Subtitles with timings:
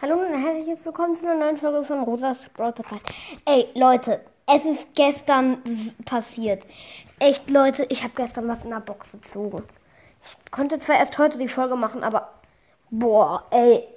[0.00, 2.72] Hallo und herzlich willkommen zu einer neuen Folge von Rosas Brawl.
[3.44, 5.60] Ey, Leute, es ist gestern
[6.04, 6.62] passiert.
[7.18, 9.64] Echt, Leute, ich habe gestern was in der Box gezogen.
[10.22, 12.30] Ich konnte zwar erst heute die Folge machen, aber
[12.90, 13.88] boah, ey,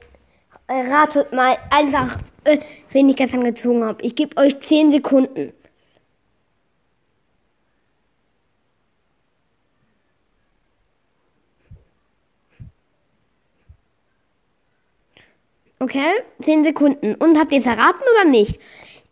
[0.67, 2.57] ratet mal einfach, äh,
[2.89, 4.01] wen ich gestern gezogen habe.
[4.01, 5.53] Ich gebe euch 10 Sekunden.
[15.81, 17.15] Okay, 10 Sekunden.
[17.15, 18.59] Und habt ihr es erraten oder nicht?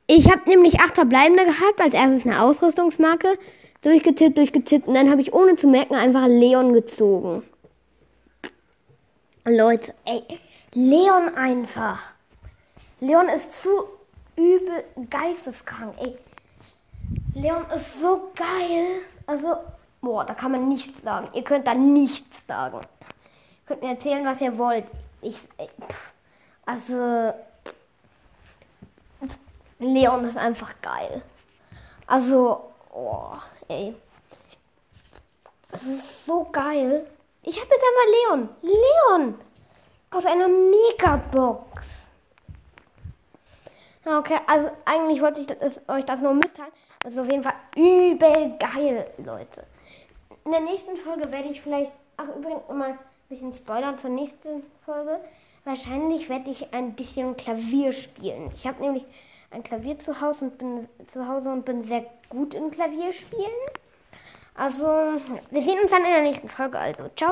[0.06, 3.40] Ich habe nämlich 8 verbleibende gehabt, als erstes eine Ausrüstungsmarke.
[3.82, 7.42] Durchgetippt, durchgetippt und dann habe ich ohne zu merken einfach Leon gezogen.
[9.46, 10.22] Leute, ey,
[10.74, 12.04] Leon einfach.
[13.00, 13.86] Leon ist zu
[14.36, 16.16] übel geisteskrank, ey.
[17.34, 18.86] Leon ist so geil.
[19.26, 19.56] Also,
[20.02, 21.30] boah, da kann man nichts sagen.
[21.34, 22.82] Ihr könnt da nichts sagen.
[22.82, 24.86] Ihr könnt mir erzählen, was ihr wollt.
[25.24, 26.09] Ich, ey, pff.
[26.70, 27.34] Also,
[29.80, 31.24] Leon ist einfach geil.
[32.06, 33.32] Also, oh,
[33.68, 33.96] ey.
[35.72, 37.08] Das ist so geil.
[37.42, 38.50] Ich habe jetzt einmal Leon.
[38.62, 39.40] Leon!
[40.12, 41.88] Aus einer Megabox.
[44.06, 46.72] Okay, also eigentlich wollte ich das, euch das nur mitteilen.
[47.04, 49.66] Ist auf jeden Fall übel geil, Leute.
[50.46, 54.62] In der nächsten Folge werde ich vielleicht, ach übrigens mal ein bisschen spoilern zur nächsten
[54.86, 55.20] Folge.
[55.70, 58.50] Wahrscheinlich werde ich ein bisschen Klavier spielen.
[58.56, 59.06] Ich habe nämlich
[59.52, 63.46] ein Klavier zu Hause und bin zu Hause und bin sehr gut im Klavierspielen.
[64.56, 64.88] Also,
[65.52, 66.80] wir sehen uns dann in der nächsten Folge.
[66.80, 67.28] Also, ciao.